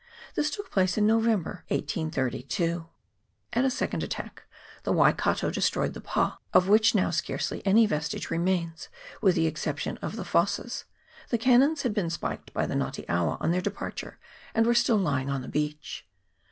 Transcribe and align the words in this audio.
This 0.33 0.49
took 0.49 0.71
place 0.71 0.97
in 0.97 1.05
November,, 1.05 1.63
1832. 1.67 2.87
At 3.53 3.65
a 3.65 3.69
second 3.69 4.01
attack 4.01 4.41
the 4.81 4.91
Waikato 4.91 5.51
destroyed 5.51 5.93
the 5.93 6.01
pa, 6.01 6.39
of 6.55 6.67
which 6.67 6.95
now 6.95 7.11
scarcely 7.11 7.63
any 7.67 7.85
vestige 7.85 8.31
remains, 8.31 8.89
with 9.21 9.35
the 9.35 9.45
exception 9.45 9.97
of 9.97 10.15
the 10.15 10.25
fosses; 10.25 10.85
the 11.29 11.37
cannons 11.37 11.83
had 11.83 11.93
been 11.93 12.09
spiked 12.09 12.51
by 12.51 12.65
the 12.65 12.73
Nga 12.73 12.91
te 12.93 13.05
awa 13.09 13.37
on 13.39 13.51
their 13.51 13.61
departure, 13.61 14.17
and 14.55 14.65
were 14.65 14.73
still 14.73 14.97
lying 14.97 15.29
on 15.29 15.43
the 15.43 15.47
beach. 15.47 16.07